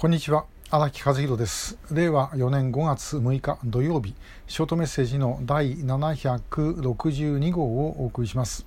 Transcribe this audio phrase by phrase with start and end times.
[0.00, 0.46] こんにちは。
[0.70, 1.76] 荒木和弘です。
[1.92, 4.14] 令和4年5月6日土曜日。
[4.46, 8.64] ショートメッセージの第762号をお送りします、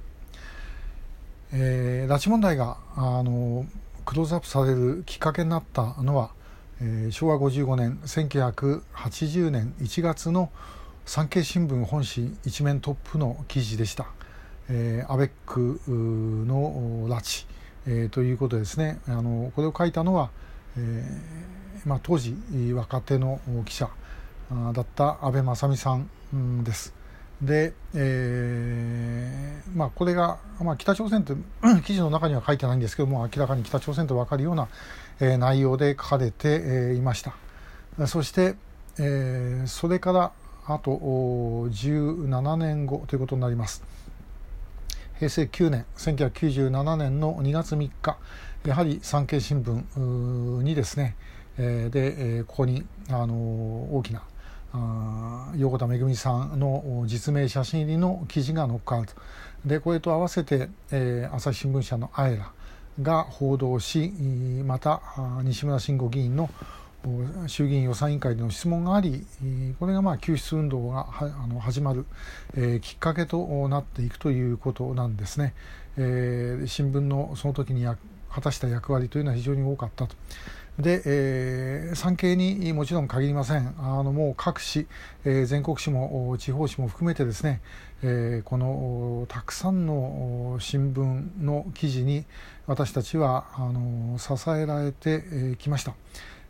[1.51, 3.65] えー、拉致問題があの
[4.05, 6.29] クローズアップされるきっかけになったのは、
[6.79, 10.51] えー、昭和55年1980年1月の
[11.07, 14.05] 産経新聞本誌一面トップの記事でした、
[14.69, 17.47] えー、アベックの拉致、
[17.87, 18.99] えー、ということですね。
[19.07, 20.29] あのこれを書いたのは
[20.77, 22.35] えーまあ、当時
[22.73, 23.89] 若手の記者
[24.73, 26.93] だった安倍正美さんです。
[27.41, 31.33] で、えーまあ、これが、まあ、北朝鮮って
[31.83, 34.69] 記事の中には書いてないんですけども明らかに北朝鮮と分かるような、
[35.19, 37.35] えー、内容で書かれて、えー、いました
[38.07, 38.55] そして、
[38.97, 40.31] えー、それから
[40.65, 43.83] あと17年後ということになります
[45.23, 48.17] 平成9年1997年の2月3日。
[48.65, 51.15] やはり産経新聞にですね、
[51.57, 54.23] えー、で、えー、ここに、あの大きな
[55.55, 59.13] 横田めぐみさんの実名写真入りの記事が載っかると。
[59.65, 62.51] でこれと合わせて、えー、朝日新聞社のあえら
[63.01, 64.09] が報道し
[64.65, 65.01] また
[65.43, 66.49] 西村慎吾議員の
[67.47, 69.25] 衆議院予算委員会での質問があり
[69.79, 71.03] これがまあ救出運動が
[71.59, 72.05] 始まる、
[72.81, 75.53] きっかけとなっていくということなんですね。
[75.95, 80.15] 新聞のその時に果たした役割というのは非常に多かったと。
[80.79, 84.87] で、えー、産経にもちろん限りませんあのもう各紙、
[85.23, 87.61] えー、全国紙も地方紙も含めてですね、
[88.01, 92.25] えー、このたくさんの新聞の記事に
[92.65, 95.93] 私たちはあの支えられてきました、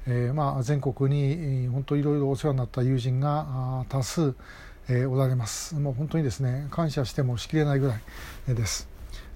[0.05, 4.35] えーまあ、全国に本当いろいろお世話になった友人が多数、
[4.89, 8.89] えー、おられますもう本当にですね感謝してもしきれないぐらいです。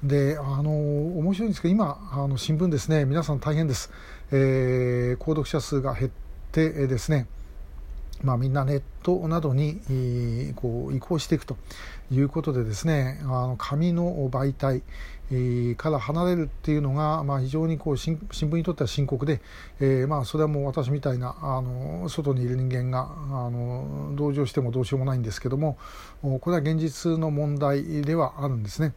[0.03, 0.71] であの
[1.17, 3.91] 面白いんですけど今あの新聞ですね皆さん大変です、
[4.31, 6.11] えー、購読者数が減っ
[6.51, 7.27] てですね
[8.23, 9.79] まあ、みんなネットなどに
[10.55, 11.57] こう移行していくと
[12.11, 14.81] いうことでですねあの紙の媒体
[15.75, 19.41] から離れるっていうのが、まあ、非常にこう新聞にとっては深刻で、
[19.81, 25.77] えー、まあそれはもう私みたいなあの外にいる人間があの同情してもどうしようもないんですけども
[26.21, 28.93] これは現実の問題ではあるんですね。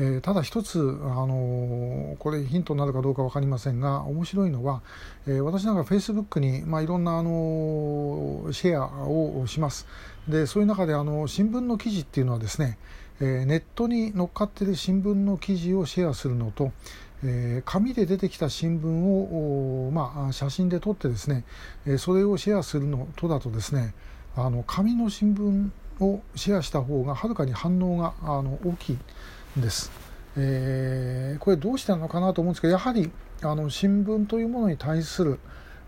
[0.00, 4.80] えー、ただ一つ、あのこれヒントになるかどうか分かりませんが面白いのは、
[5.26, 9.88] えー、私なんかフェイスブックに、まあ、いろんな、あのシェアをします
[10.28, 12.78] でそういう中であの新聞の記事っていうのはですね、
[13.20, 16.70] えー、ネットに乗っかってる新聞の記事をシェアするのと、
[17.24, 21.44] えー、紙で出てきた新聞を、まあ、写真で撮ってですね、
[21.86, 23.94] えー、それをシェアするのとだとですね
[24.36, 25.70] あの紙の新聞
[26.04, 28.98] をシェアした方がはるかに反応があの大きい。
[29.60, 29.90] です。
[30.36, 33.10] えー、これどうしてなのかなと思うんですけどやはり
[33.42, 35.40] あの新聞というものに対する、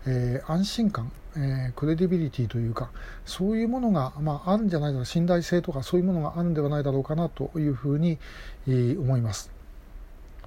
[0.05, 2.89] えー、安心感、えー、クレディビリティというか
[3.25, 8.17] そういうものが、まあ、あるんじゃないか信頼性とかそういうものがあるんではないだろうかなというふうに、
[8.67, 9.60] えー、思います。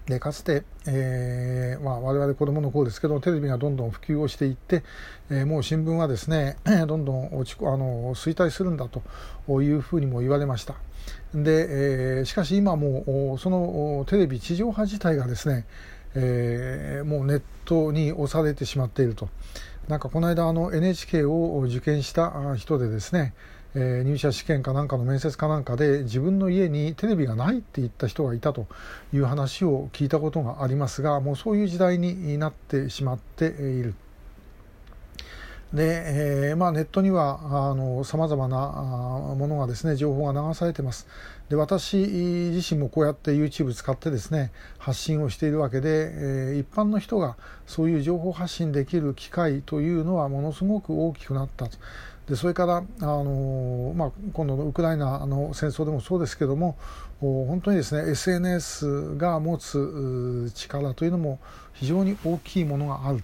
[0.07, 4.83] でかつて、えーまあ、我々子どもの頃ですけどテレビがどんどん普及をしていって、
[5.31, 6.57] えー、もう新聞はですね
[6.87, 10.75] どんどん落ちあの衰退するんだというふうにも言われました。
[11.35, 15.67] で、えー、しかし今もそのテレビ地上波自体がですね、
[16.15, 19.29] えー、もうネットに押されてしまっていると。
[19.89, 23.35] なんかこの間あの NHK を受験した人でですね
[23.75, 28.67] えー、入社試験かなんかの面接かなんかで自分の家にテレビがないって言った人がいたと
[29.13, 33.95] いう話を聞いたことがありますがもうそういう時代になってしまっている。
[35.75, 37.75] で、えーまあ、ネットには
[38.05, 38.57] さまざまな
[39.37, 41.09] ものがですね情報が流されてます
[41.49, 47.37] で私自身もこうやって YouTube 使ってですね発信をしているわけで、えー、一般の人が
[47.67, 51.77] そういう情報発信できる機会というのはものすごく大きくなったと
[52.29, 56.79] でそれからあの、まあ、今度のウクライナの戦争でもそうですけども
[57.21, 61.39] 本当にですね SNS が持つ力というのも
[61.75, 63.23] 非常に大きいものがある、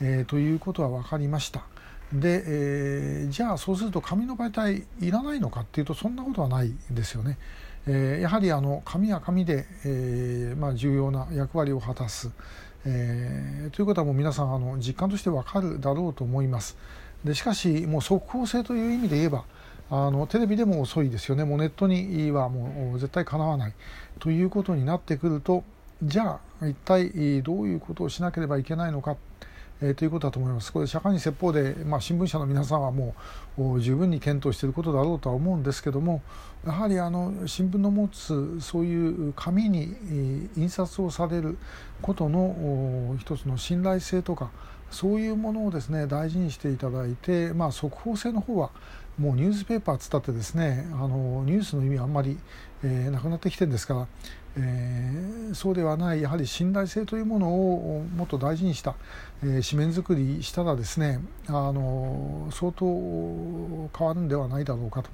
[0.00, 1.64] えー、ということは分かりました。
[2.12, 7.38] で、えー、じゃあそうすると紙の媒体いらないのかっていうとそんなことはないですよね。
[7.86, 12.30] えー、やはりあの紙は紙で、えーまあ、重要な役割を果たす、
[12.84, 16.76] えー、ということはもう皆さんあの実感として分かるだろうと思います。
[17.24, 19.44] でしかしもう速報性という意味で言えば
[19.90, 23.74] あのテレビでも遅いですよねもうネットにはもう絶対かなわない
[24.18, 25.64] ということになってくると
[26.02, 29.16] じゃあ一体どういうことをしなければいけないのか、
[29.80, 30.72] えー、ということだと思います。
[30.72, 33.14] これ社会に説法で、まあ、新聞社の皆さんはも
[33.58, 36.22] う十分に検討していることだろうとは思うんですけども
[36.64, 39.96] やはりあの新聞の持つそういう紙に
[40.56, 41.58] 印刷をされる
[42.00, 44.50] ことの一つの信頼性とか
[44.90, 48.70] そういうものをですね大事にしていただいて、まあ、速報性の方は
[49.18, 52.38] もうニュースペーパーつったってですねあのニュースの意味はあんまり、
[52.84, 54.06] えー、なくなってきてるんですから、
[54.56, 58.94] えー、そうではないやはり信頼性というものをもっと大事にした、
[59.42, 62.86] えー、紙面作りしたらですねあの相当
[63.96, 65.10] 変わるんではないだろうかと。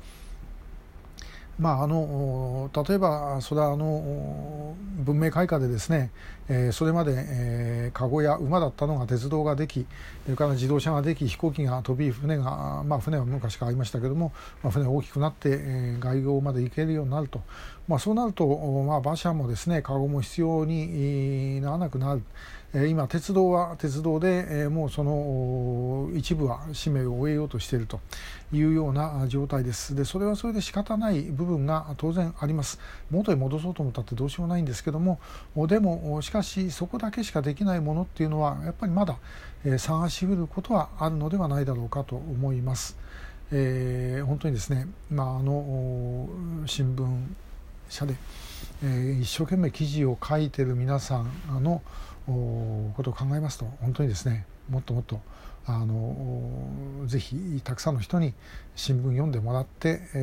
[1.58, 6.10] まあ、あの例えばそれはあの文明開化でですね、
[6.48, 9.86] えー、それまで、えー、籠や馬だったのが鉄道ができ
[10.24, 17.40] それから自動車ができ飛行機が飛び船が、まあ、船は昔からありましたけども、まあ、船が大きくなって、えー、外洋まで行けるようになると、
[17.86, 18.46] まあ、そうなると、
[18.86, 22.22] まあ、馬車もですね籠も必要にならなくなる。
[22.74, 28.00] 今鉄道は鉄道でもうその一部は使命を終えようとしていると
[28.52, 32.80] いうような状態ですでそれはそれで仕方ない部分が当然あります
[33.12, 35.20] 元に戻そうと思ったってどうしようもないんですけども
[35.68, 39.18] でもしかしそこだけしかできないものっていうのはやっぱりまだ
[39.78, 42.96] 探しうることはあるのではないだろうかと思います。
[43.52, 46.28] えー、本当にですね、まあ、あの
[46.66, 47.06] 新聞
[47.88, 48.14] 社で、
[48.84, 51.82] え、一生懸命記事を書いてる皆さんの
[52.26, 55.20] ことを考えますと本当にですねもっともっと
[55.66, 58.34] あのぜひたくさんの人に
[58.76, 60.18] 新聞読んでもらって、え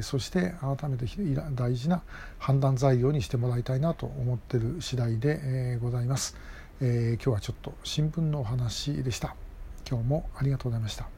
[0.00, 1.06] ー、そして改めて
[1.54, 2.02] 大事な
[2.38, 6.36] 判断材料にしてもらいたいなと思ってる次第で、えー、ございます、
[6.80, 9.36] えー、今日はちょっと新聞のお話でした。
[9.88, 11.16] 今日もありがとうございました。